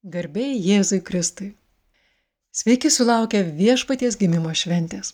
[0.00, 1.50] Garbėjai Jėzui Kristui.
[2.56, 5.10] Sveiki sulaukę viešpaties gimimo šventės.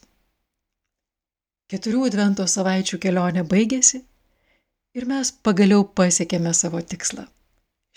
[1.66, 4.04] Keturių advento savaičių kelionė baigėsi
[4.95, 7.27] ir mes pagaliau pasiekėme savo tikslą.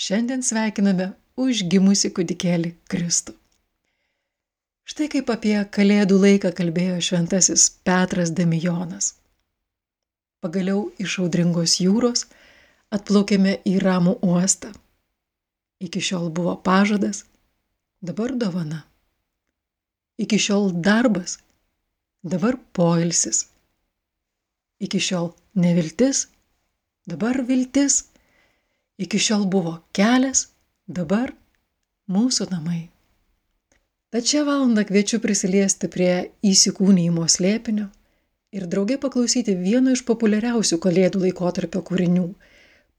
[0.01, 3.37] Šiandien sveikiname užgimusi kūdikėlį Kristų.
[4.89, 9.13] Štai kaip apie Kalėdų laiką kalbėjo šventasis Petras Demijonas.
[10.41, 12.25] Pagaliau iš audringos jūros
[12.89, 14.73] atplaukėme į ramų uostą
[15.79, 17.23] Iki šiol buvo pažadas,
[18.01, 18.83] dabar dovana.
[20.19, 21.37] Iki šiol darbas,
[22.21, 23.45] dabar poilsis.
[24.79, 26.27] Iki šiol neviltis,
[27.07, 28.05] dabar viltis.
[28.99, 30.49] Iki šiol buvo kelias,
[30.87, 31.31] dabar
[32.11, 32.89] mūsų namai.
[34.09, 37.87] Tad šią valandą kviečiu prisiliesti prie įsikūnymo slėpinio
[38.57, 42.25] ir draugė paklausyti vieno iš populiariausių kalėdų laikotarpio kūrinių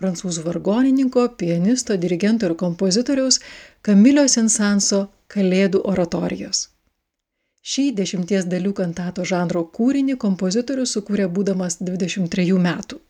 [0.01, 3.41] prancūzų vargonininko, pianisto, dirigento ir kompozitoriaus
[3.87, 6.69] Kamilio Sensanso Kalėdų oratorijos.
[7.61, 13.01] Šį dešimties dalių kantato žanro kūrinį kompozitorius sukūrė būdamas 23 metų.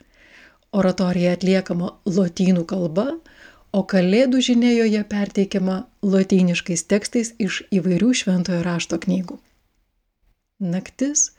[0.75, 3.07] Oratorija atliekama lotynų kalba,
[3.71, 9.39] o kalėdų žinia joje perteikiama lotyniškais tekstais iš įvairių šventojo rašto knygų.
[10.61, 11.31] Naktis,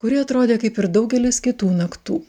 [0.00, 2.22] kuri atrodė kaip ir daugelis kitų naktų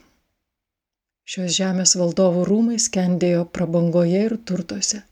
[1.24, 5.04] Šios žemės valdovų rūmai skendėjo prabangoje ir turtuose.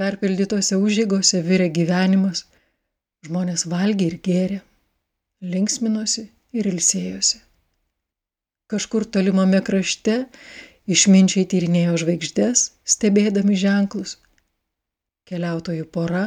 [0.00, 2.46] Perpildytose užėgose virė gyvenimas,
[3.24, 4.60] žmonės valgė ir gėrė,
[5.54, 6.26] linksminosi
[6.56, 7.42] ir ilsėjosi.
[8.72, 10.16] Kažkur tolimame krašte
[10.90, 14.16] išminčiai tyrinėjo žvaigždės, stebėdami ženklus.
[15.28, 16.26] Keliautojų pora,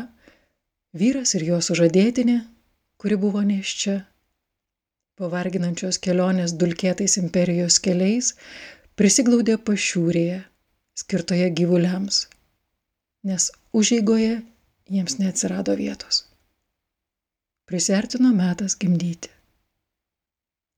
[0.94, 2.40] vyras ir jo sužadėtinė,
[3.02, 3.98] kuri buvo neščia,
[5.20, 8.32] po varginančios kelionės dulkėtais imperijos keliais
[8.96, 10.38] prisiglaudė pašiūrėje,
[10.96, 12.22] skirtoje gyvuliams,
[13.28, 14.38] nes užeigoje
[14.88, 16.22] jiems neatsirado vietos.
[17.68, 19.28] Prisertino metas gimdyti.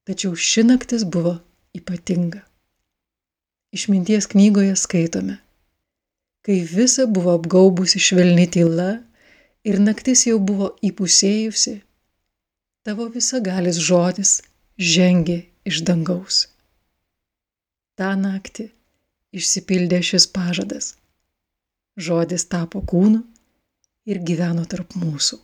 [0.09, 1.35] Tačiau ši naktis buvo
[1.77, 2.41] ypatinga.
[3.77, 5.37] Išminties knygoje skaitome,
[6.41, 8.89] kai visa buvo apgaubusi švelni tyla
[9.63, 11.77] ir naktis jau buvo įpusėjusi,
[12.87, 14.39] tavo visagalis žodis
[14.93, 15.37] žengė
[15.69, 16.45] iš dangaus.
[17.97, 18.69] Ta naktį
[19.37, 20.95] išsipildė šis pažadas.
[22.07, 23.21] Žodis tapo kūnu
[24.09, 25.37] ir gyveno tarp mūsų.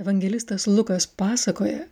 [0.00, 1.82] Evangelistas Lukas pasakoja,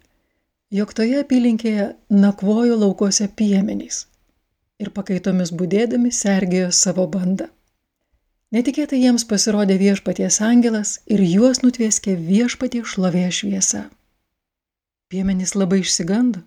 [0.73, 4.07] jog toje apylinkėje nakvojo laukose piemenys
[4.81, 7.51] ir pakaitomis būdėdami sergėjo savo bandą.
[8.57, 13.85] Netikėtai jiems pasirodė viešpaties angelas ir juos nutvieskė viešpatie šlovė šviesa.
[15.13, 16.41] Piemenys labai išsigando,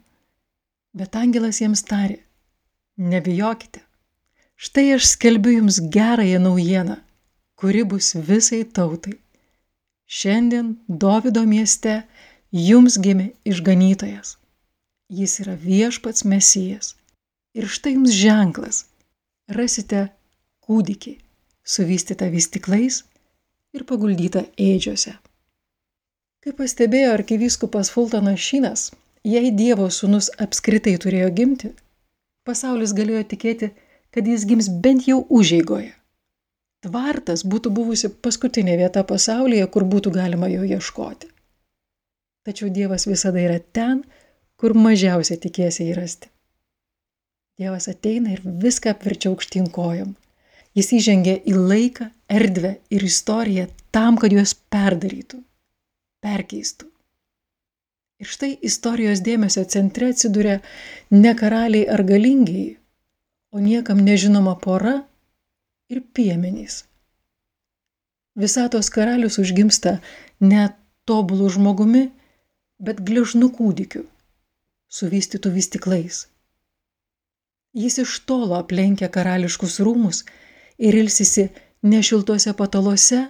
[0.98, 2.24] bet angelas jiems tarė,
[2.98, 3.86] nebijokite,
[4.58, 7.04] štai aš skelbiu jums gerąją naujieną,
[7.54, 9.21] kuri bus visai tautai.
[10.12, 12.02] Šiandien Dovido mieste
[12.52, 14.36] jums gimė išganytojas.
[15.08, 16.96] Jis yra viešpats mesijas.
[17.56, 18.82] Ir štai jums ženklas.
[19.56, 20.10] Rasite
[20.68, 21.14] kūdikį
[21.64, 23.02] suvystytą vystiklais
[23.72, 25.16] ir paguldytą ėdžiose.
[26.44, 28.90] Kaip pastebėjo arkivyskupas Fultonas Šinas,
[29.24, 31.72] jei Dievo sūnus apskritai turėjo gimti,
[32.44, 33.72] pasaulis galėjo tikėti,
[34.12, 35.94] kad jis gims bent jau užeigoje.
[36.82, 41.30] Tvartas būtų buvusi paskutinė vieta pasaulyje, kur būtų galima jo ieškoti.
[42.42, 44.02] Tačiau Dievas visada yra ten,
[44.58, 46.32] kur mažiausiai tikėsi įrasti.
[47.62, 50.16] Dievas ateina ir viską apverčia aukštyn kojom.
[50.74, 55.42] Jis įžengė į laiką, erdvę ir istoriją tam, kad juos perdarytų,
[56.26, 56.88] perkeistų.
[58.22, 60.60] Ir štai istorijos dėmesio centre atsiduria
[61.14, 62.78] ne karaliai ar galingiai,
[63.54, 65.02] o niekam nežinoma pora
[65.92, 66.86] ir piemenys.
[68.40, 69.98] Visatos karalius užgimsta
[70.40, 70.70] ne
[71.10, 72.06] tobulų žmogumi,
[72.80, 74.06] bet gležnų kūdikiu,
[74.88, 76.26] suvystytų vystiklais.
[77.76, 80.24] Jis iš tolo aplenkia karališkus rūmus
[80.80, 81.50] ir ilsisi
[81.84, 83.22] ne šiltuose pataluose,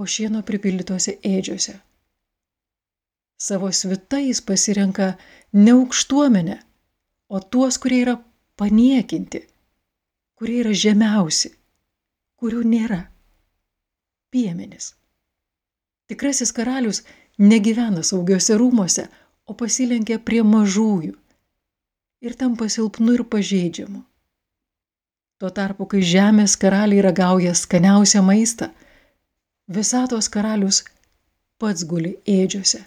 [0.00, 1.76] o šieno pripildytose ėdžiose.
[3.40, 5.14] Savo svita jis pasirenka
[5.52, 6.56] ne aukštuomenę,
[7.28, 8.16] o tuos, kurie yra
[8.60, 9.44] paniekinti,
[10.40, 11.50] kurie yra žemiausi,
[12.40, 13.02] kurių nėra.
[14.32, 14.94] Piemenis.
[16.08, 17.02] Tikrasis karalius
[17.36, 19.04] negyvena saugiuose rūmose,
[19.44, 21.12] o pasilenkia prie mažųjų
[22.24, 24.00] ir tampa silpnu ir pažeidžiamu.
[25.40, 28.70] Tuo tarpu, kai žemės karaliai ragauja skaniausią maistą,
[29.68, 30.80] visatos karalius
[31.60, 32.80] pats guli ėdžiose,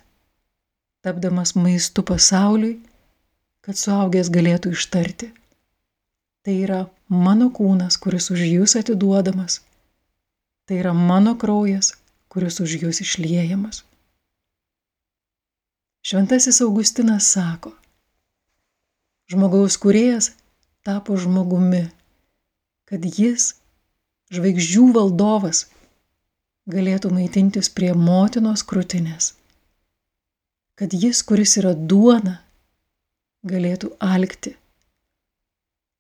[1.06, 2.80] tapdamas maistu pasauliui,
[3.62, 5.30] kad suaugęs galėtų ištarti.
[6.44, 6.82] Tai yra
[7.14, 9.62] mano kūnas, kuris už jūs atiduodamas.
[10.68, 11.94] Tai yra mano kraujas,
[12.32, 13.84] kuris už jūs išliejamas.
[16.04, 17.72] Šventasis Augustinas sako,
[19.32, 20.34] žmogaus kuriejas
[20.84, 21.86] tapo žmogumi
[22.94, 23.56] kad jis,
[24.30, 25.64] žvaigždžių valdovas,
[26.70, 29.32] galėtų maitintis prie motinos krūtinės,
[30.78, 32.36] kad jis, kuris yra duona,
[33.50, 34.54] galėtų alkti,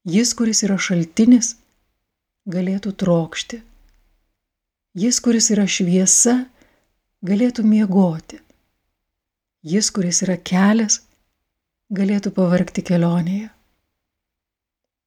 [0.04, 1.56] jis, kuris yra šaltinis,
[2.50, 3.62] galėtų trokšti,
[5.00, 6.44] jis, kuris yra šviesa,
[7.24, 8.40] galėtų miegoti,
[9.64, 11.02] jis, kuris yra kelias,
[11.94, 13.50] galėtų pavarkti kelionėje.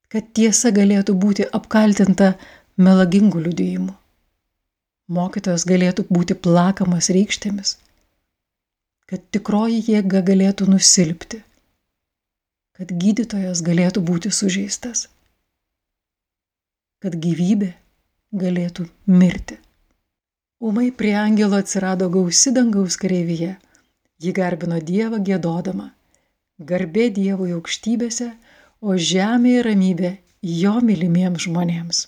[0.09, 2.37] Kad tiesa galėtų būti apkaltinta
[2.79, 3.95] melagingų liudijimų.
[5.17, 7.77] Mokytojas galėtų būti plakamas rykštėmis,
[9.07, 11.43] kad tikroji jėga galėtų nusilpti,
[12.77, 15.07] kad gydytojas galėtų būti sužeistas,
[17.01, 17.73] kad gyvybė
[18.37, 19.59] galėtų mirti.
[20.61, 23.55] Umai prie angelo atsirado gausi dangaus kareivyje,
[24.21, 25.91] ji garbino Dievą gėdodama,
[26.71, 28.31] garbė Dievui aukštybėse,
[28.81, 30.13] o žemėje ramybė
[30.61, 32.07] jo mylimiems žmonėms.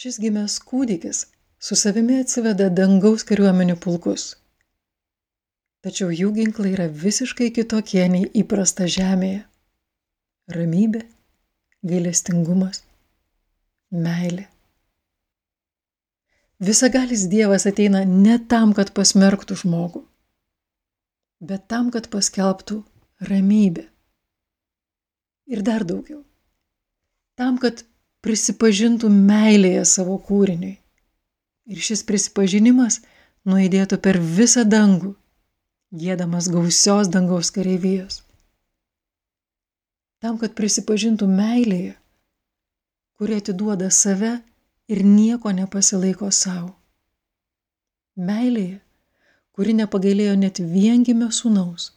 [0.00, 1.18] Šis gimęs kūdikis
[1.60, 4.22] su savimi atsiveda dangaus kariuomenių pulkus.
[5.84, 9.42] Tačiau jų ginklai yra visiškai kitokie nei įprasta žemėje.
[10.56, 11.02] Ramybė,
[11.90, 12.80] gailestingumas,
[14.06, 14.46] meilė.
[16.70, 20.02] Visagalis Dievas ateina ne tam, kad pasmerktų žmogų,
[21.52, 22.80] bet tam, kad paskelbtų
[23.28, 23.84] ramybę.
[25.52, 26.22] Ir dar daugiau.
[27.36, 27.84] Tam, kad
[28.24, 30.76] prisipažintų meilėje savo kūriniui.
[31.70, 33.00] Ir šis prisipažinimas
[33.48, 35.14] nuėdėtų per visą dangų,
[35.94, 38.22] gėdamas gausios dangaus kareivijos.
[40.20, 41.94] Tam, kad prisipažintų meilėje,
[43.16, 44.34] kuri atiduoda save
[44.90, 46.74] ir nieko nepasilaiko savo.
[48.20, 48.80] Meilėje,
[49.56, 51.92] kuri nepagailėjo net viengimio sūnaus,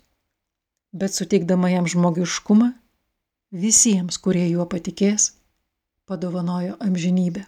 [0.94, 2.70] bet suteikdama jam žmogiškumą
[3.52, 5.34] visiems, kurie juo patikės,
[6.10, 7.44] padovanojo amžinybę.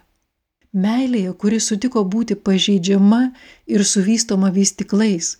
[0.76, 3.20] Meilėje, kuri sutiko būti pažeidžiama
[3.72, 5.36] ir suvystoma vystiklais,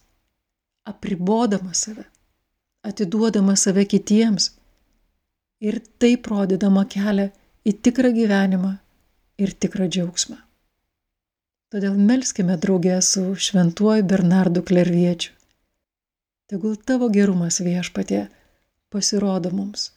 [0.89, 2.07] apribodama save,
[2.87, 4.53] atiduodama save kitiems
[5.61, 7.29] ir taip rodydama kelią
[7.67, 8.77] į tikrą gyvenimą
[9.43, 10.39] ir tikrą džiaugsmą.
[11.75, 15.33] Todėl melskime draugę su šventuoju Bernardu Klerviečiu.
[16.47, 18.29] Tegul tavo gerumas viešpatė
[18.95, 19.91] pasirodo mums,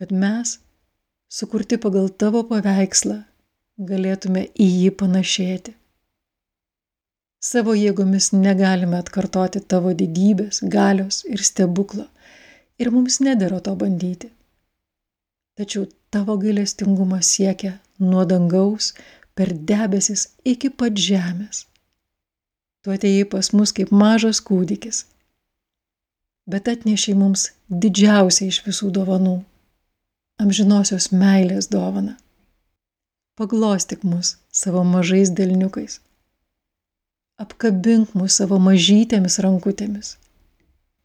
[0.00, 0.56] kad mes
[1.30, 3.20] sukurti pagal tavo paveikslą,
[3.90, 5.74] galėtume į jį panašėti.
[7.40, 12.04] Savo jėgomis negalime atkartoti tavo didybės, galios ir stebuklo
[12.82, 14.28] ir mums nedėra to bandyti.
[15.56, 18.92] Tačiau tavo gailestingumas siekia nuo dangaus
[19.38, 21.64] per debesis iki pat žemės.
[22.82, 25.04] Tu atėjai pas mus kaip mažas kūdikis,
[26.48, 29.36] bet atnešiai mums didžiausią iš visų dovanų
[30.40, 32.16] amžinosios meilės dovana.
[33.36, 36.00] Paglostyk mus savo mažais delniukais.
[37.40, 40.16] Apkabink mus savo mažytėmis rankutėmis.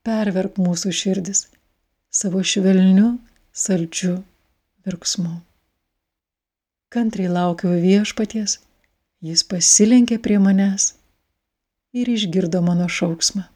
[0.05, 1.45] Perverk mūsų širdis
[2.15, 3.15] savo švelniu,
[3.51, 4.17] saldžiu
[4.87, 5.39] virksmu.
[6.91, 8.59] Kantriai laukiau viešpaties,
[9.25, 10.93] jis pasilenkė prie manęs
[11.95, 13.47] ir išgirdo mano šauksmą.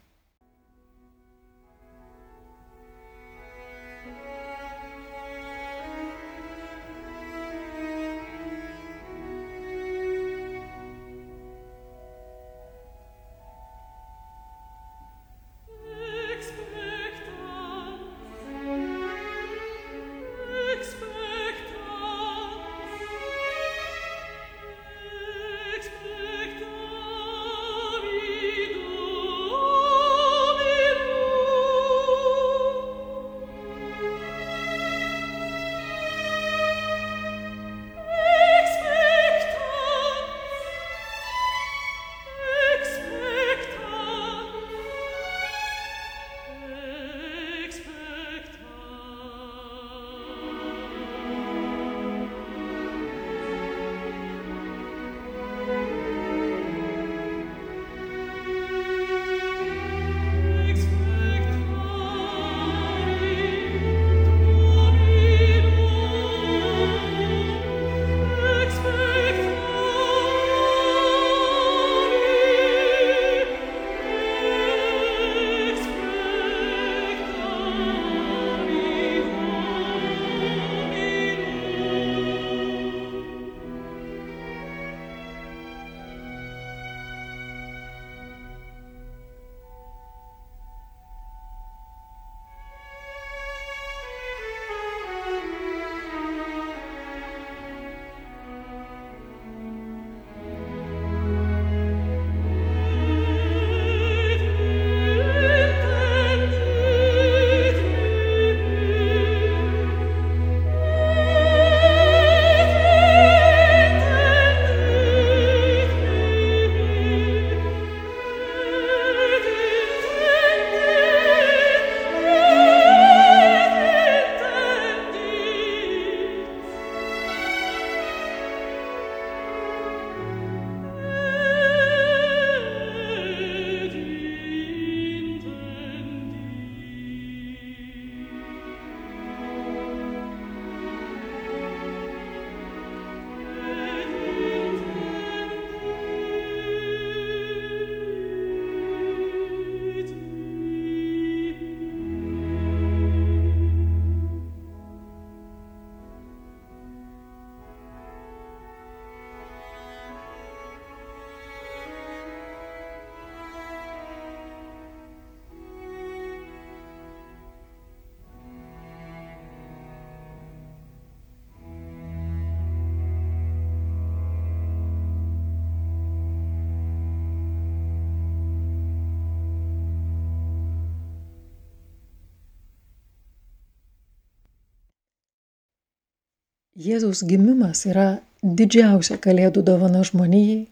[186.80, 190.62] Jėzaus gimimas yra didžiausia kalėdų dovana žmonijai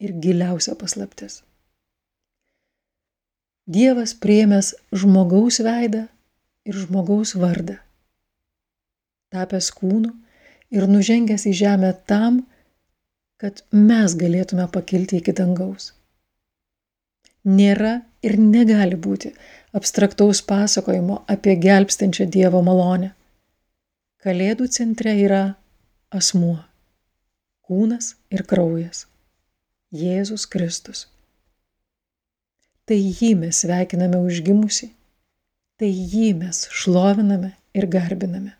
[0.00, 1.42] ir giliausia paslaptis.
[3.68, 4.72] Dievas priemęs
[5.02, 6.06] žmogaus veidą
[6.64, 7.76] ir žmogaus vardą,
[9.34, 10.14] tapęs kūnu
[10.72, 12.40] ir nužengęs į žemę tam,
[13.36, 15.92] kad mes galėtume pakilti iki dangaus.
[17.44, 19.34] Nėra ir negali būti
[19.76, 23.14] abstraktaus pasakojimo apie gelbstinčią Dievo malonę.
[24.20, 25.54] Kalėdų centre yra
[26.12, 26.58] asmuo-
[27.64, 29.06] kūnas ir kraujas-
[30.00, 31.06] Jėzus Kristus.
[32.84, 34.90] Tai jį mes sveikiname užgimusi,
[35.80, 38.52] tai jį mes šloviname ir garbiname.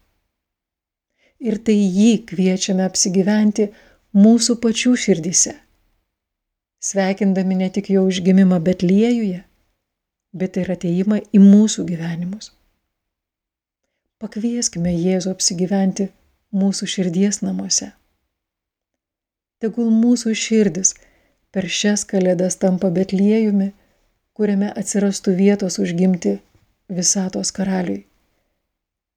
[1.41, 3.67] Ir tai jį kviečiame apsigyventi
[4.17, 5.53] mūsų pačių širdyse,
[6.81, 9.45] sveikindami ne tik jo užgimimą Betliejuje,
[10.33, 12.49] bet ir ateimą į mūsų gyvenimus.
[14.21, 16.11] Pakvieskime Jėzų apsigyventi
[16.53, 17.87] mūsų širdies namuose.
[19.65, 20.91] Tegul mūsų širdis
[21.57, 23.71] per šias kalėdas tampa Betliejumi,
[24.37, 26.35] kuriame atsirastų vietos užgimti
[27.01, 28.05] visatos karaliui.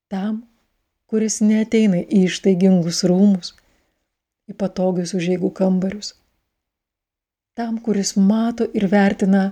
[0.08, 0.42] Tam,
[1.12, 3.54] kuris neteina į ištaigingus rūmus,
[4.48, 6.16] į patogius užėgų kambarius.
[7.60, 9.50] Tam, kuris mato ir vertina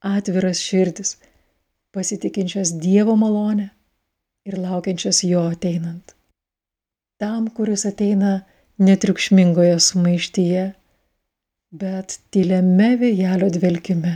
[0.00, 1.18] atviras širdis,
[1.92, 3.74] pasitikinčias Dievo malonę
[4.48, 6.14] ir laukiančias jo ateinant.
[7.20, 8.38] Tam, kuris ateina
[8.80, 10.64] netriukšmingoje sumaištyje,
[11.80, 14.14] bet tyliame vėjelio dvelkime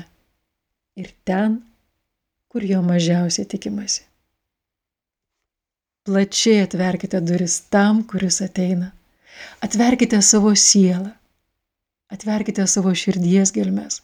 [1.02, 1.58] ir ten,
[2.48, 4.06] kur jo mažiausiai tikimasi.
[6.06, 8.90] Plačiai atverkite duris tam, kuris ateina.
[9.62, 11.12] Atverkite savo sielą,
[12.12, 14.00] atverkite savo širdies gelmes,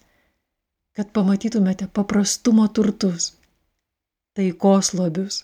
[0.97, 3.33] kad pamatytumėte paprastumo turtus,
[4.39, 5.43] taikos lobius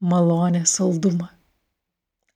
[0.00, 1.28] malonės saldumą.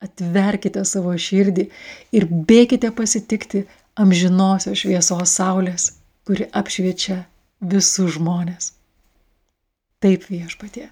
[0.05, 1.67] Atverkite savo širdį
[2.13, 3.63] ir bėkite pasitikti
[3.99, 5.93] amžinosios šviesos saulės,
[6.27, 7.23] kuri apšviečia
[7.61, 8.73] visus žmonės.
[10.03, 10.89] Taip viešpatie,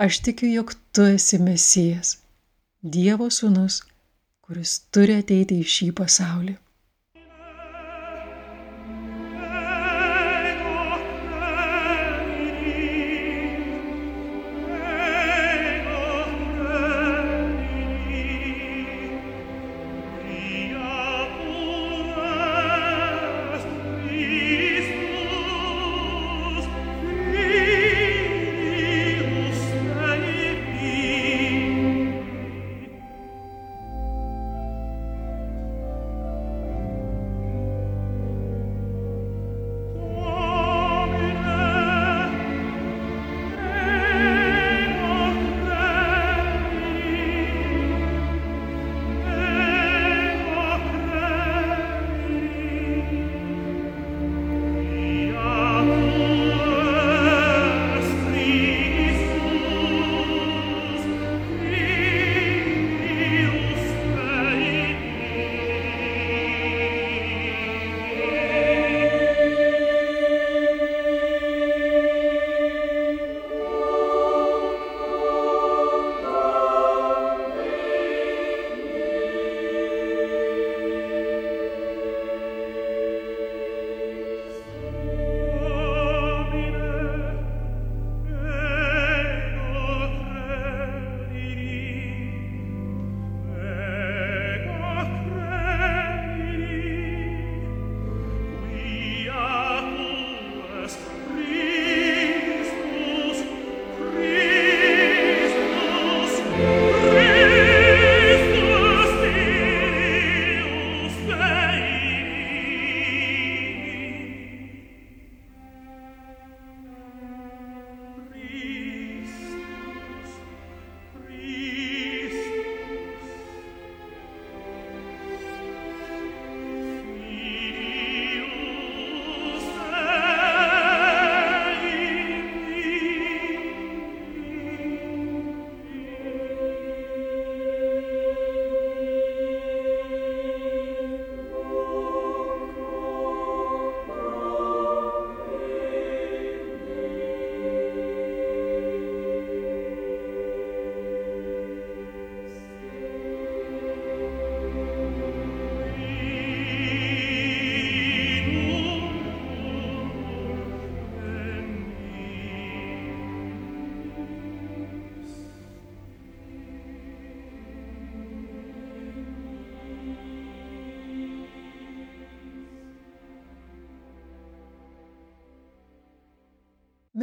[0.00, 2.16] aš tikiu, jog tu esi Mesijas,
[2.82, 3.82] Dievo sūnus,
[4.42, 6.56] kuris turi ateiti į šį pasaulį.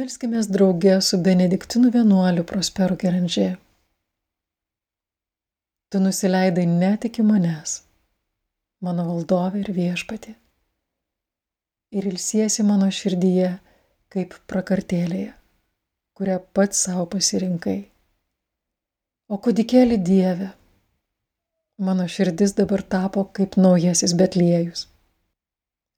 [0.00, 3.48] Melskime drauge su Benediktinų vienuoliu Prosperu Keranžė.
[5.92, 7.74] Tu nusileidai net iki manęs,
[8.86, 10.32] mano valdovė ir viešpatė,
[11.92, 13.50] ir ilsiesi mano širdyje
[14.14, 15.34] kaip prakartėlėje,
[16.16, 17.78] kurią pats savo pasirinkai.
[19.28, 20.50] O kudikėlį Dieve,
[21.90, 24.88] mano širdis dabar tapo kaip naujasis Betliejus,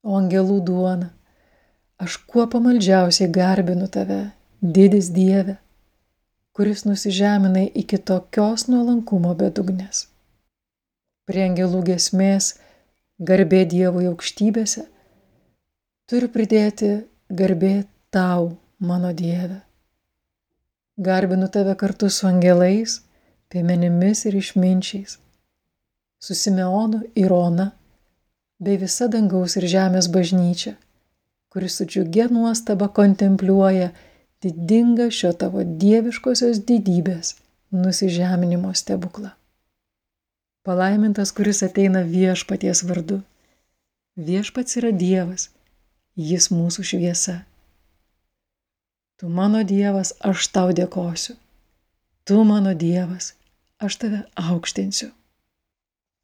[0.02, 1.12] o angelų duona,
[2.02, 4.20] aš kuo pamaldžiausiai garbinu tave,
[4.60, 5.56] didis Dieve,
[6.56, 10.06] kuris nusižeminai iki tokios nuolankumo bedugnės.
[11.26, 12.56] Prie angelų gesmės,
[13.30, 14.84] garbė Dievui aukštybėse,
[16.10, 16.92] turiu pridėti
[17.30, 17.74] garbė
[18.10, 19.62] tau, mano Dieve.
[20.98, 23.00] Garbinu tave kartu su angelais,
[23.48, 25.22] piemenimis ir išminčiais
[26.22, 27.72] su Simeonu ir Ona,
[28.60, 30.76] bei visa dangaus ir žemės bažnyčia,
[31.52, 33.90] kuris su džiugia nuostaba kontempliuoja
[34.42, 37.34] didingą šio tavo dieviškosios didybės
[37.70, 39.34] nusižeminimo stebuklą.
[40.64, 43.20] Palaimintas, kuris ateina viešpaties vardu.
[44.16, 45.48] Viešpats yra Dievas,
[46.16, 47.36] jis mūsų šviesa.
[49.20, 51.36] Tu mano Dievas, aš tau dėkosiu.
[52.24, 53.34] Tu mano Dievas,
[53.82, 55.12] aš tave aukštinsiu.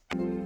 [0.09, 0.38] Kalėdų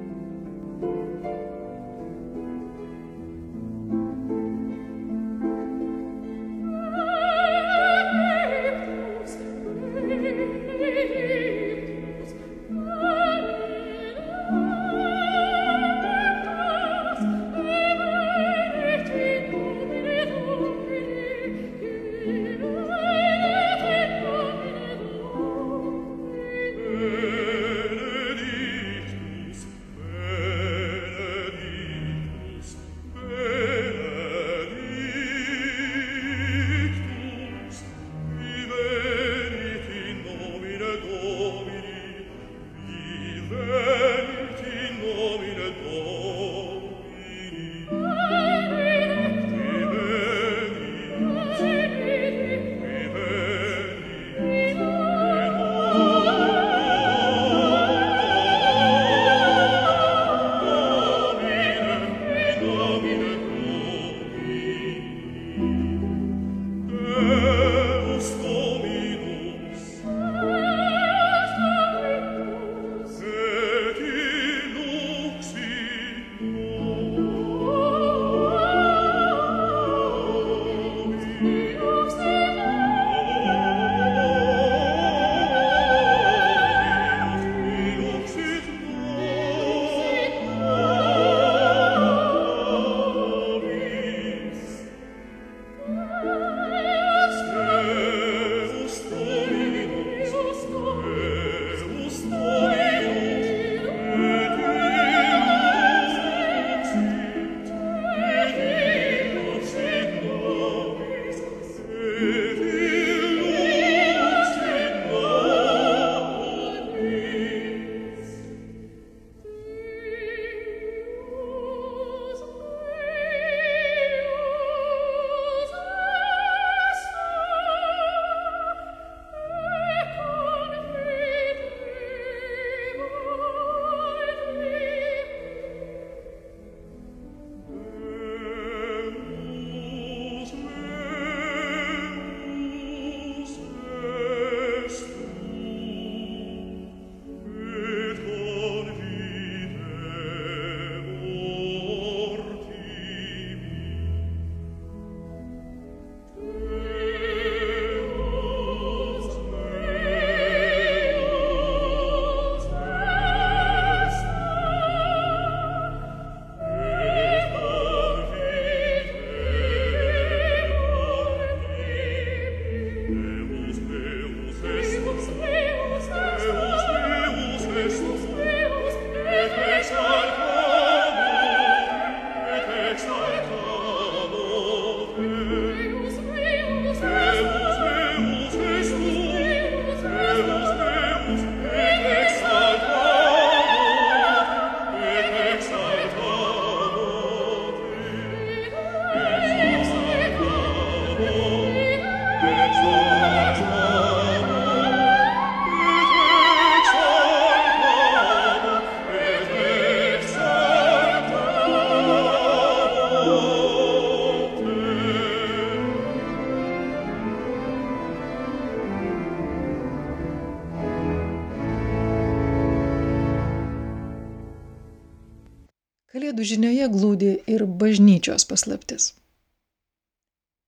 [226.53, 229.13] žinioje glūdi ir bažnyčios paslaptis.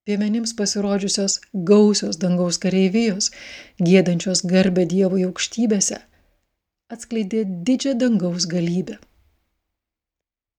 [0.05, 1.39] Piemenims pasirodžiusios
[1.71, 3.31] gausios dangaus kareivijos,
[3.81, 5.97] gėdančios garbę Dievui aukštybėse,
[6.93, 8.99] atskleidė didžią dangaus galybę.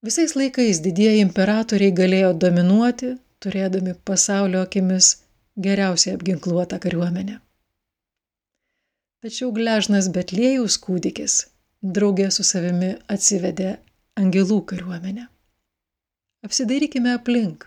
[0.06, 5.16] Visais laikais didieji imperatoriai galėjo dominuoti, turėdami pasaulio akimis
[5.68, 7.40] geriausiai apginkluotą kariuomenę.
[9.26, 11.38] Tačiau gležnas Betlėjus kūdikis
[11.98, 13.76] draugė su savimi atsivedė
[14.16, 15.28] angelų kariuomenę.
[16.46, 17.66] Apsidairykime aplink.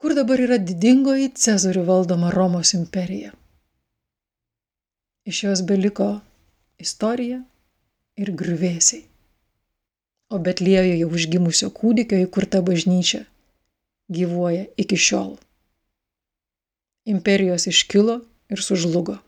[0.00, 3.34] Kur dabar yra didingoji Cezarių valdoma Romos imperija?
[5.28, 6.08] Iš jos beliko
[6.80, 7.42] istorija
[8.16, 9.04] ir griuvėsiai.
[10.30, 13.26] O Betlėjoje užgimusio kūdikio įkurta bažnyčia
[14.10, 15.34] gyvuoja iki šiol.
[17.10, 19.18] Imperijos iškilo ir sužlugo.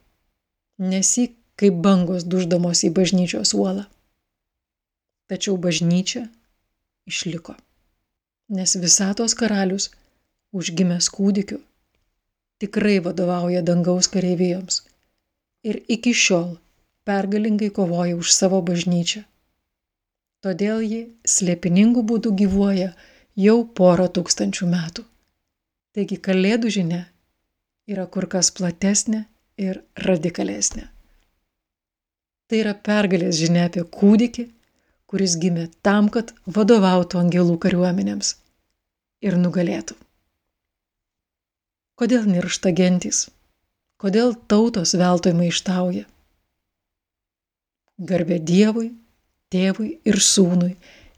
[0.79, 3.92] Nesik kaip bangos duždamos į bažnyčios uolą.
[5.33, 6.27] Tačiau bažnyčia
[7.09, 7.55] išliko.
[8.53, 9.87] Nes visatos karalius,
[10.53, 11.57] užgimęs kūdikiu,
[12.61, 14.83] tikrai vadovauja dangaus kareivijoms
[15.65, 16.59] ir iki šiol
[17.09, 19.25] pergalingai kovoja už savo bažnyčią.
[20.45, 22.93] Todėl ji slėpiningų būdų gyvuoja
[23.39, 25.09] jau porą tūkstančių metų.
[25.97, 27.03] Taigi kalėdų žinia
[27.89, 29.25] yra kur kas platesnė
[29.57, 30.91] ir radikalesnė.
[32.49, 34.51] Tai yra pergalės žinia apie kūdikį,
[35.13, 38.33] kuris gimė tam, kad vadovautų angelų kariuomenėms
[39.29, 39.99] ir nugalėtų.
[42.01, 43.27] Kodėl niršta gentys?
[44.01, 46.07] Kodėl tautos veltui maištauja?
[48.01, 48.89] Garbė Dievui,
[49.53, 50.73] Tėvui ir Sūnui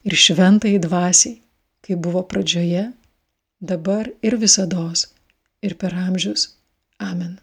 [0.04, 1.38] ir šventai dvasiai,
[1.86, 2.88] kai buvo pradžioje,
[3.62, 5.06] dabar ir visados,
[5.62, 6.50] ir per amžius.
[6.98, 7.38] Amen.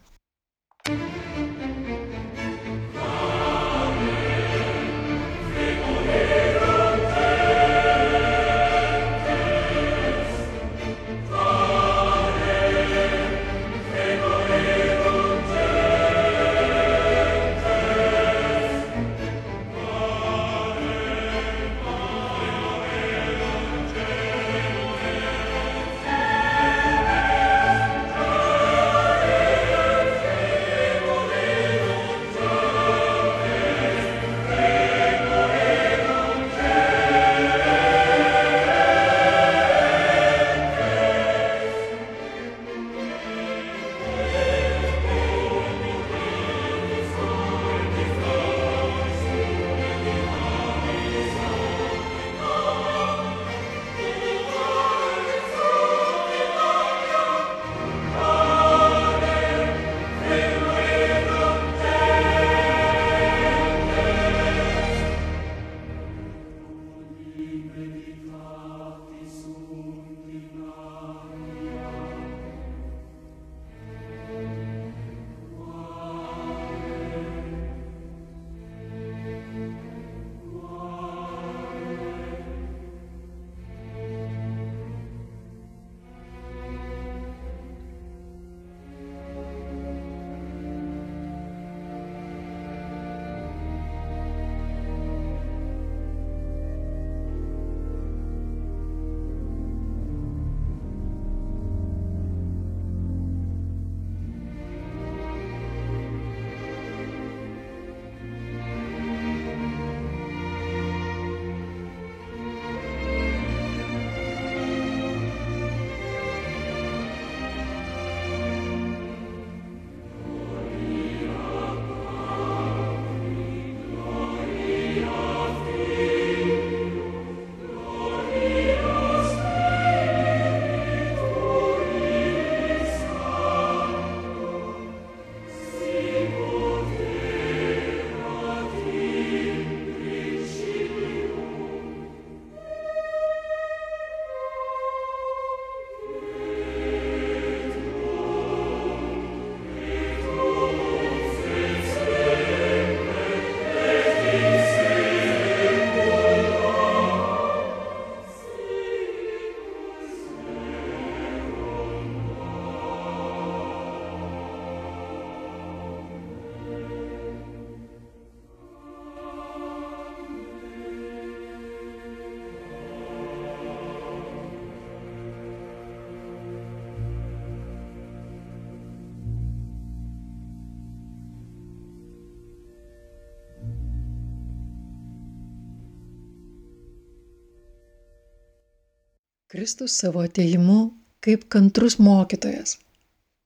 [189.52, 192.78] Kristus savo ateimu kaip kantrus mokytojas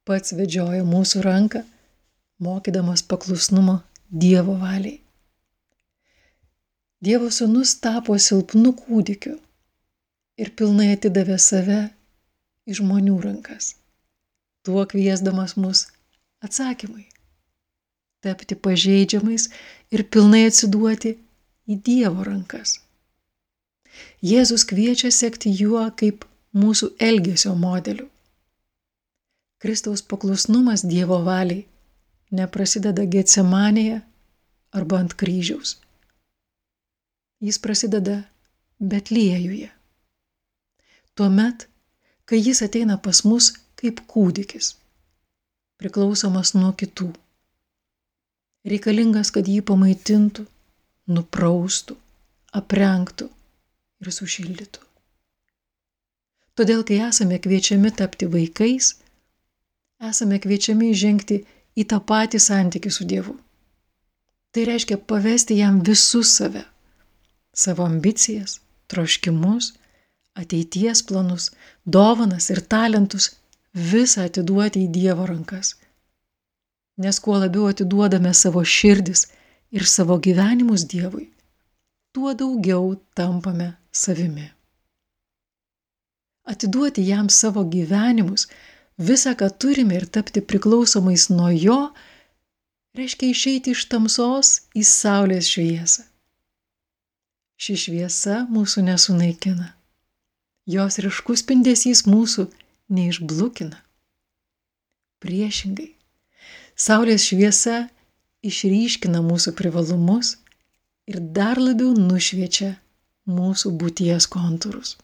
[0.05, 1.63] pats vedžioja mūsų ranką,
[2.45, 3.79] mokydamas paklusnumo
[4.23, 4.99] Dievo valiai.
[7.01, 9.33] Dievo sūnus tapo silpnu kūdikiu
[10.37, 11.81] ir pilnai atidavė save
[12.69, 13.73] į žmonių rankas,
[14.61, 15.87] tuo kviesdamas mus
[16.45, 17.09] atsakymai-
[18.23, 19.49] tapti pažeidžiamais
[19.89, 21.17] ir pilnai atsiduoti
[21.65, 22.77] į Dievo rankas.
[24.25, 28.07] Jėzus kviečia sekti juo kaip mūsų elgesio modeliu.
[29.61, 31.65] Kristaus paklusnumas Dievo valiai
[32.35, 34.01] neprasideda Getsemanėje
[34.75, 35.77] arba ant kryžiaus.
[37.43, 38.23] Jis prasideda
[38.79, 39.69] Betliejuje.
[41.15, 41.67] Tuomet,
[42.27, 44.73] kai jis ateina pas mus kaip kūdikis,
[45.79, 47.07] priklausomas nuo kitų,
[48.67, 50.43] reikalingas, kad jį pamaitintų,
[51.15, 51.95] nupraustų,
[52.59, 53.29] aprengtų
[54.05, 54.85] ir sušildytų.
[56.55, 58.93] Todėl, kai esame kviečiami tapti vaikais,
[60.09, 61.41] esame kviečiami įžengti
[61.75, 63.35] į tą patį santykį su Dievu.
[64.55, 66.63] Tai reiškia pavesti jam visus save-
[67.63, 69.73] savo ambicijas, troškimus,
[70.35, 71.51] ateities planus,
[71.85, 73.35] dovanas ir talentus-
[73.91, 75.75] visą atiduoti į Dievo rankas.
[76.97, 79.27] Nes kuo labiau atiduodame savo širdis
[79.71, 81.27] ir savo gyvenimus Dievui,
[82.13, 84.49] tuo daugiau tampame savimi.
[86.43, 88.47] Atiduoti jam savo gyvenimus,
[88.97, 91.79] visą, ką turime ir tapti priklausomais nuo jo,
[92.97, 96.05] reiškia išeiti iš tamsos į saulės šviesą.
[97.55, 99.71] Ši šviesa mūsų nesunaikina.
[100.67, 102.49] Jos ryškus spindesys mūsų
[102.91, 103.79] neišblukina.
[105.23, 105.93] Priešingai,
[106.75, 107.85] saulės šviesa
[108.45, 110.35] išryškina mūsų privalumus
[111.09, 112.75] ir dar labiau nušviečia
[113.25, 114.95] mūsų būties kontūrus.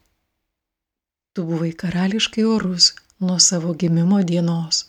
[1.34, 4.86] Tu buvai karališkai orus nuo savo gimimo dienos.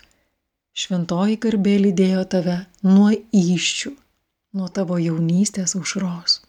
[0.72, 3.92] Šventoji garbė lydėjo tave nuo įščių,
[4.58, 6.40] nuo tavo jaunystės aušros.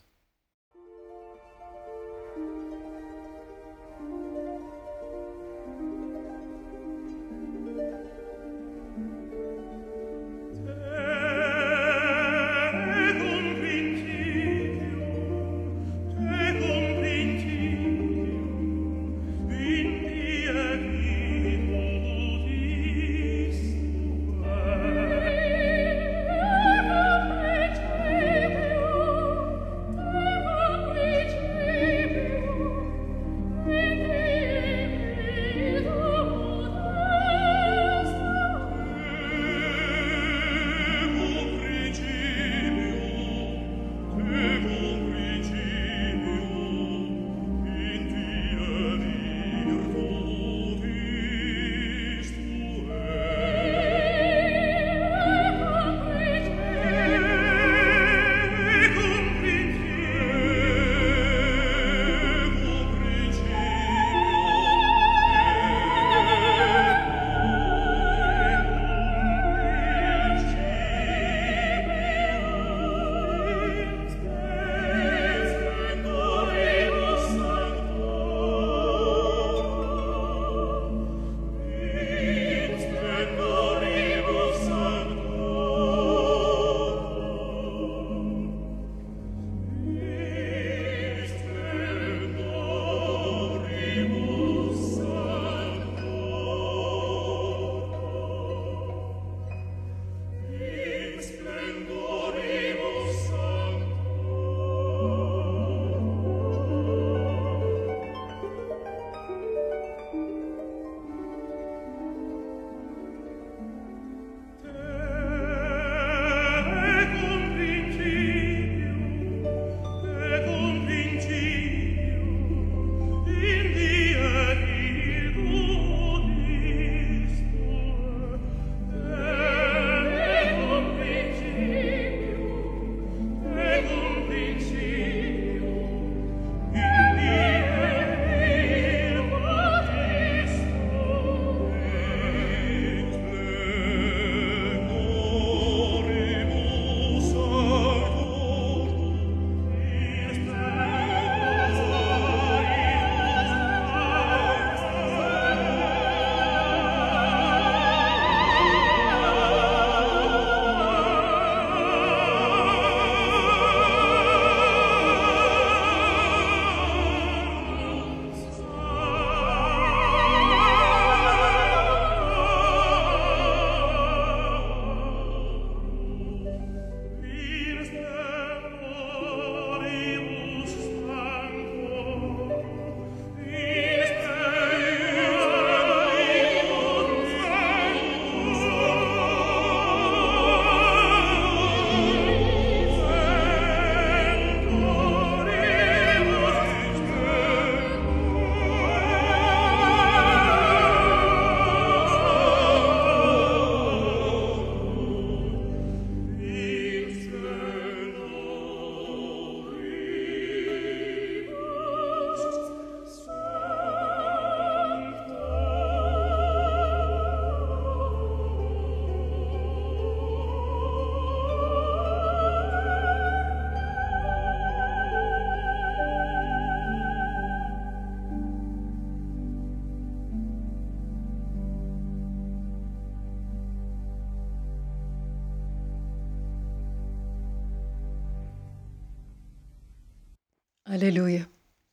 [240.93, 241.47] Aleliuja.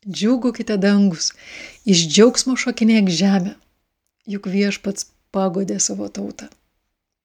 [0.09, 1.31] Džiūgaukite dangus,
[1.89, 3.55] iš džiaugsmo šokinėk žemę,
[4.29, 6.49] juk viešpats pagodė savo tautą,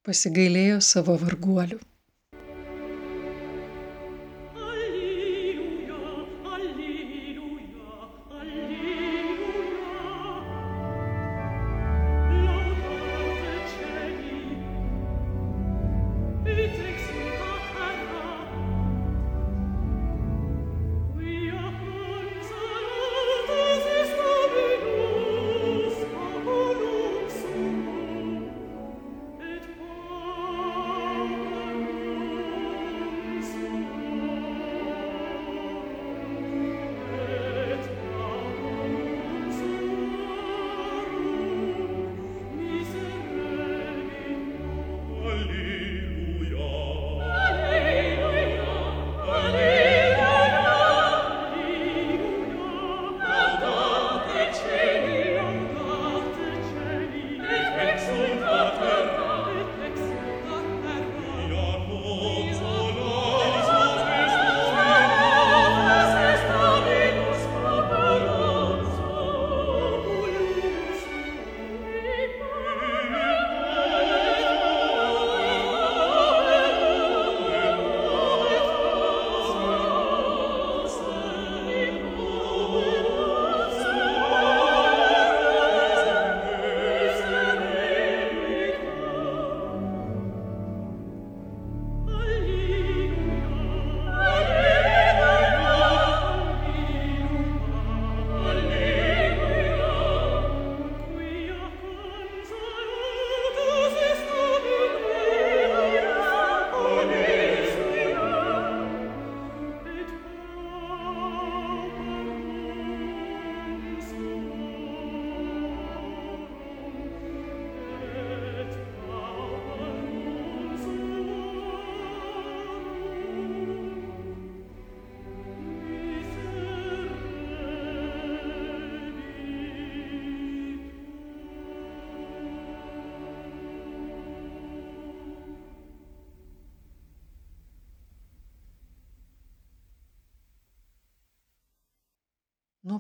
[0.08, 1.80] pasigailėjo savo varguolių.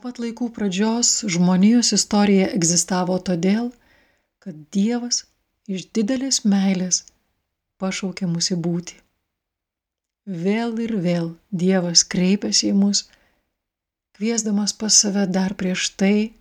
[0.06, 3.72] Pat laikų pradžios žmonijos istorija egzistavo todėl,
[4.44, 5.24] kad Dievas
[5.66, 7.00] iš didelės meilės
[7.82, 9.00] pašaukė mus į būti.
[10.30, 13.04] Vėl ir vėl Dievas kreipiasi į mus,
[14.20, 16.38] kviesdamas pas save dar prieš tai,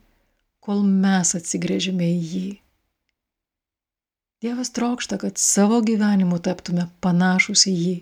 [0.60, 2.46] kol mes atsigrėžime į jį.
[4.44, 7.98] Dievas trokšta, kad savo gyvenimu taptume panašus į jį,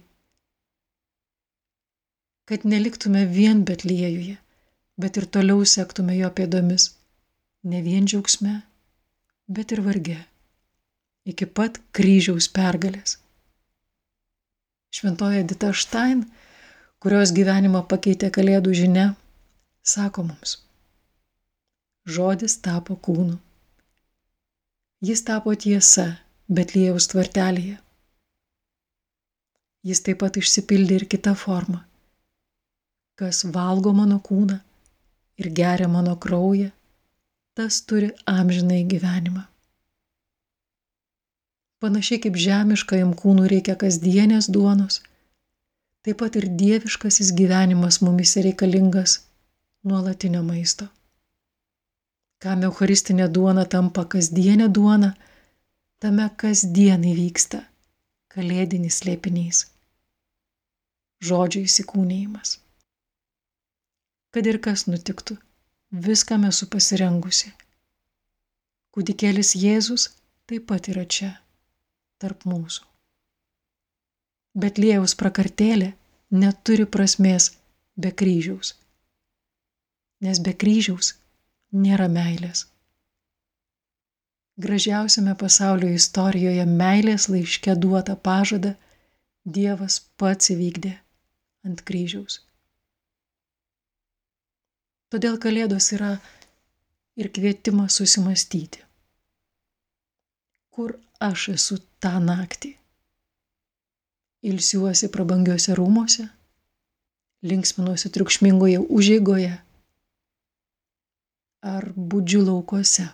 [2.50, 4.42] kad neliktume vien Betliejuje
[4.96, 6.90] bet ir toliau sektume jo pėdomis,
[7.64, 8.60] ne vien džiaugsme,
[9.48, 10.18] bet ir varge,
[11.24, 13.18] iki pat kryžiaus pergalės.
[14.92, 16.26] Šventoji Dita Štain,
[17.00, 19.06] kurios gyvenimą pakeitė Kalėdų žinia,
[19.82, 20.58] sako mums,
[22.04, 23.38] žodis tapo kūnu.
[25.02, 26.12] Jis tapo tiesa
[26.52, 27.78] Betlėjaus tvartelėje.
[29.82, 31.80] Jis taip pat išsipildė ir kitą formą.
[33.18, 34.60] Kas valgo mano kūną
[35.38, 36.70] ir geria mano kraują,
[37.54, 39.42] tas turi amžinai gyvenimą.
[41.82, 45.00] Panašiai kaip žemiškajam kūnui reikia kasdienės duonos,
[46.06, 49.18] taip pat ir dieviškasis gyvenimas mumise reikalingas
[49.82, 50.86] nuolatinio maisto.
[52.42, 55.12] Kam eucharistinė duona tampa kasdienė duona,
[56.02, 57.64] tame kasdien įvyksta
[58.32, 59.66] kalėdinis slėpinys-
[61.28, 62.61] žodžio įsikūnyjimas
[64.32, 65.36] kad ir kas nutiktų,
[65.92, 67.52] viskam esu pasirengusi.
[68.92, 70.08] Kūdikėlis Jėzus
[70.48, 71.30] taip pat yra čia,
[72.20, 72.84] tarp mūsų.
[74.62, 75.92] Bet liejaus prakartėlė
[76.32, 77.52] neturi prasmės
[77.96, 78.74] be kryžiaus,
[80.24, 81.14] nes be kryžiaus
[81.72, 82.66] nėra meilės.
[84.60, 88.76] Gražiausiame pasaulio istorijoje meilės laiške duotą pažadą
[89.42, 90.92] Dievas pats įvykdė
[91.66, 92.42] ant kryžiaus.
[95.12, 96.14] Todėl Kalėdos yra
[97.20, 98.80] ir kvietimas susimastyti.
[100.72, 102.70] Kur aš esu tą naktį?
[104.48, 106.24] Ilsiuosi prabangiuose rūmose,
[107.44, 109.50] linksminuosi triukšmingoje užėgoje,
[111.74, 113.04] ar budžiu laukuose,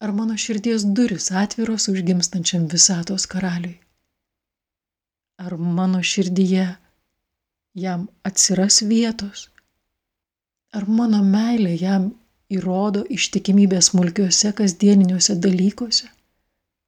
[0.00, 3.76] ar mano širdies duris atviros užgimstančiam visatos karaliui,
[5.36, 6.66] ar mano širdyje
[7.84, 9.50] jam atsiras vietos
[10.76, 12.10] Ar mano meilė jam
[12.52, 16.10] įrodo ištikimybę smulkiuose kasdieniniuose dalykuose,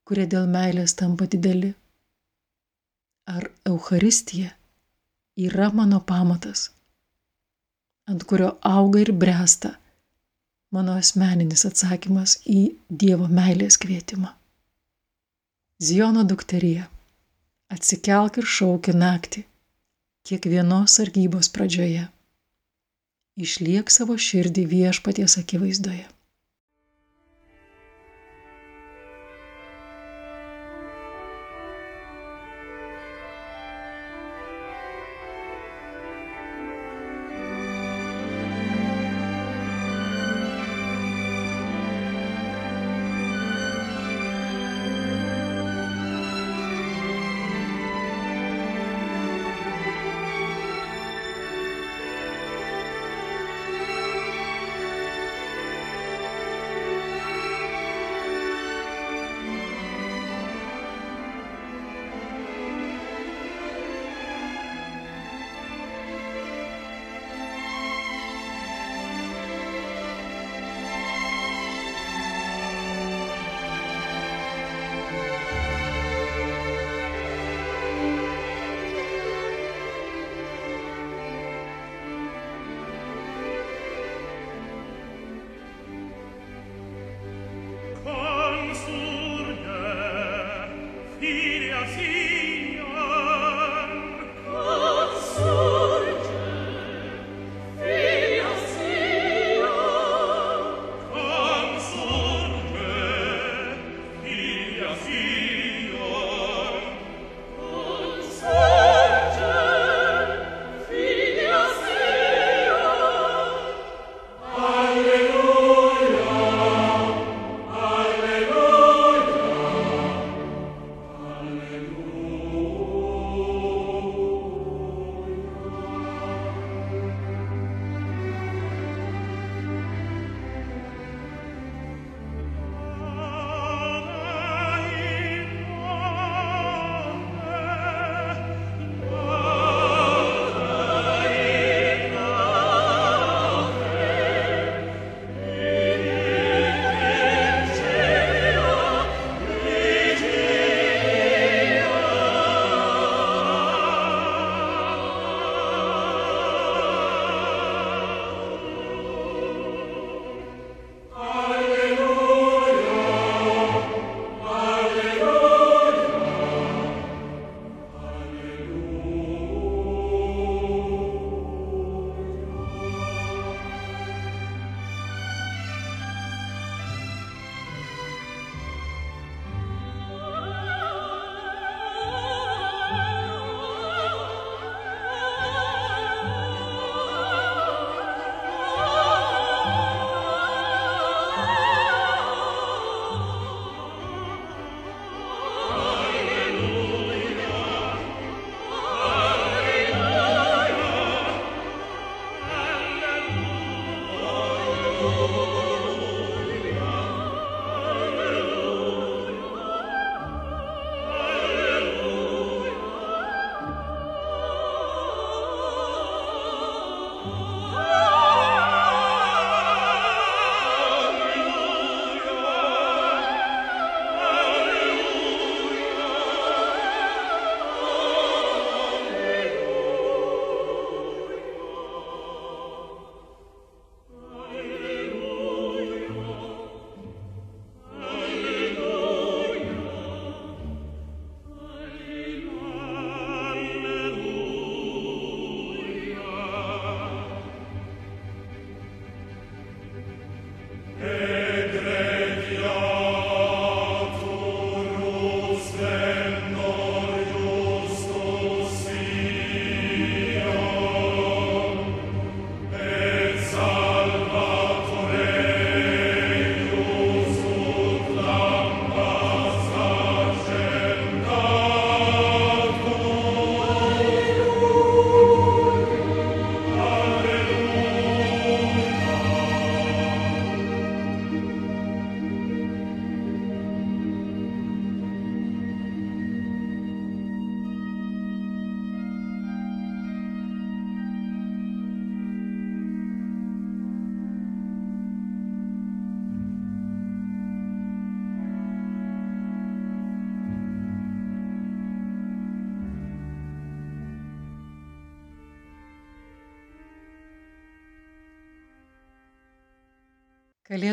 [0.05, 1.71] kurie dėl meilės tampa dideli?
[3.31, 4.51] Ar Euharistija
[5.47, 6.67] yra mano pamatas,
[8.11, 9.73] ant kurio auga ir bręsta
[10.77, 12.61] mano asmeninis atsakymas į
[12.91, 14.35] Dievo meilės kvietimą?
[15.81, 16.85] Ziono dukteryje,
[17.73, 19.47] atsikelk ir šauki naktį,
[20.29, 22.11] kiekvienos sargybos pradžioje.
[23.41, 26.07] Išliek savo širdį viešpaties akivaizdoje.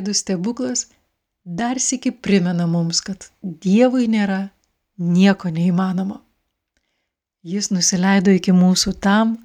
[0.07, 0.85] Kalėdų stebuklas
[1.43, 4.51] dar sėki primena mums, kad Dievui nėra
[4.97, 6.21] nieko neįmanomo.
[7.43, 9.35] Jis nusileido iki mūsų tam,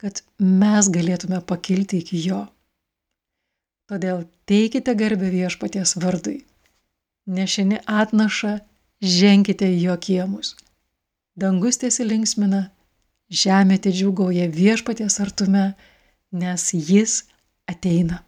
[0.00, 2.46] kad mes galėtume pakilti iki jo.
[3.92, 6.46] Todėl teikite garbę viešpaties vardui.
[7.26, 8.60] Nešini atnašą,
[9.02, 10.54] ženkite į jo kiemus.
[11.36, 12.70] Dangus tiesi linksmina,
[13.28, 15.74] žemė džiugauja viešpaties artume,
[16.32, 17.26] nes jis
[17.68, 18.22] ateina.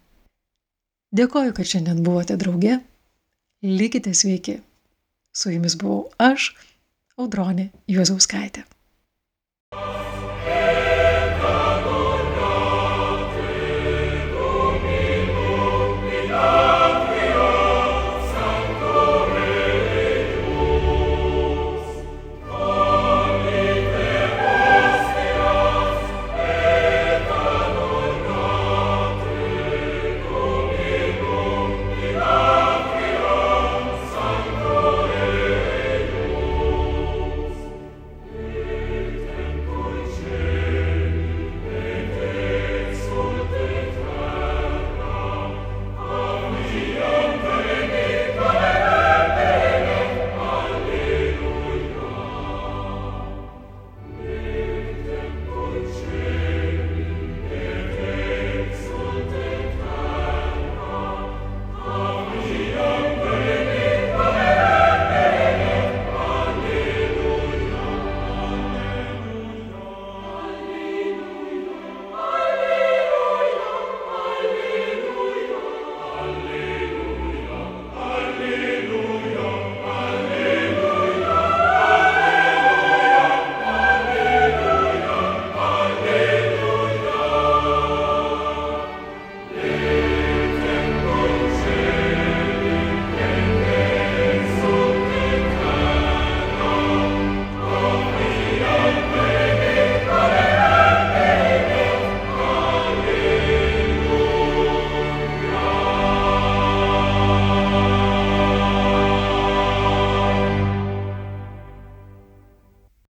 [1.08, 2.80] Dėkoju, kad šiandien buvote drauge.
[3.64, 4.58] Likite sveiki.
[5.32, 6.52] Su jumis buvau aš,
[7.18, 8.66] Audronė Juozauskaitė.